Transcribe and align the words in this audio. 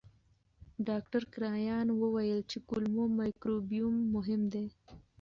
ډاکټر 0.87 1.23
کرایان 1.33 1.87
وویل 1.93 2.39
چې 2.51 2.57
کولمو 2.69 3.03
مایکروبیوم 3.19 3.95
مهم 4.15 4.41
دی. 4.53 4.67